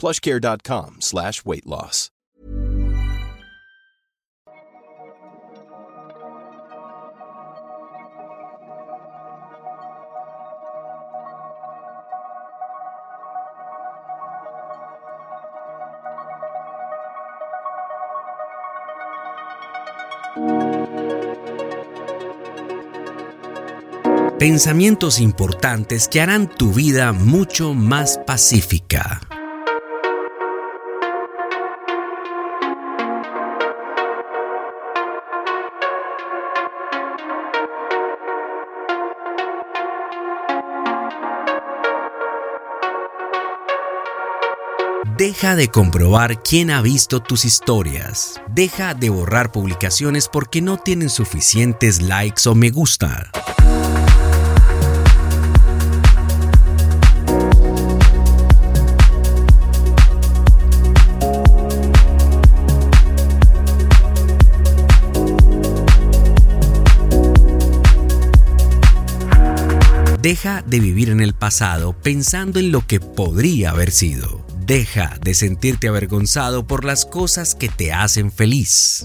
plushcare.com 0.00 1.00
slash 1.00 1.44
weight 1.44 1.66
loss. 1.66 2.10
Pensamientos 24.38 25.20
importantes 25.20 26.08
que 26.08 26.22
harán 26.22 26.48
tu 26.48 26.72
vida 26.72 27.12
mucho 27.12 27.74
más 27.74 28.18
pacífica. 28.26 29.20
Deja 45.20 45.54
de 45.54 45.68
comprobar 45.68 46.42
quién 46.42 46.70
ha 46.70 46.80
visto 46.80 47.20
tus 47.20 47.44
historias. 47.44 48.40
Deja 48.48 48.94
de 48.94 49.10
borrar 49.10 49.52
publicaciones 49.52 50.28
porque 50.32 50.62
no 50.62 50.78
tienen 50.78 51.10
suficientes 51.10 52.00
likes 52.00 52.48
o 52.48 52.54
me 52.54 52.70
gusta. 52.70 53.30
Deja 70.22 70.62
de 70.62 70.80
vivir 70.80 71.10
en 71.10 71.20
el 71.20 71.34
pasado 71.34 71.92
pensando 71.92 72.58
en 72.58 72.72
lo 72.72 72.86
que 72.86 73.00
podría 73.00 73.72
haber 73.72 73.90
sido. 73.90 74.39
Deja 74.70 75.16
de 75.20 75.34
sentirte 75.34 75.88
avergonzado 75.88 76.64
por 76.64 76.84
las 76.84 77.04
cosas 77.04 77.56
que 77.56 77.68
te 77.68 77.92
hacen 77.92 78.30
feliz. 78.30 79.04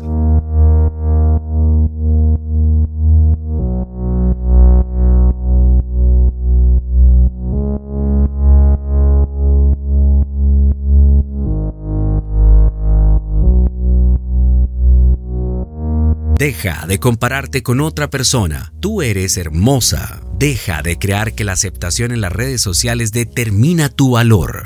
Deja 16.38 16.86
de 16.86 17.00
compararte 17.00 17.64
con 17.64 17.82
otra 17.82 18.12
persona. 18.12 18.72
Tú 18.80 19.02
eres 19.02 19.36
hermosa. 19.38 20.22
Deja 20.38 20.84
de 20.84 21.00
crear 21.00 21.34
que 21.34 21.44
la 21.44 21.54
aceptación 21.54 22.12
en 22.12 22.22
las 22.22 22.32
redes 22.32 22.62
sociales 22.62 23.12
determina 23.12 23.90
tu 23.90 24.12
valor. 24.12 24.65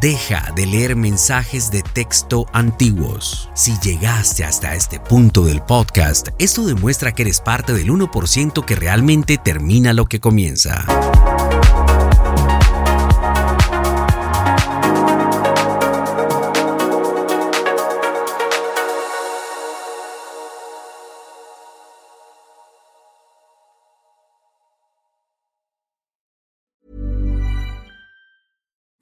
Deja 0.00 0.52
de 0.54 0.64
leer 0.64 0.94
mensajes 0.94 1.72
de 1.72 1.82
texto 1.82 2.46
antiguos. 2.52 3.50
Si 3.54 3.76
llegaste 3.80 4.44
hasta 4.44 4.76
este 4.76 5.00
punto 5.00 5.44
del 5.44 5.60
podcast, 5.60 6.28
esto 6.38 6.64
demuestra 6.64 7.12
que 7.12 7.22
eres 7.22 7.40
parte 7.40 7.72
del 7.72 7.90
1% 7.90 8.64
que 8.64 8.76
realmente 8.76 9.38
termina 9.38 9.92
lo 9.92 10.06
que 10.06 10.20
comienza. 10.20 10.86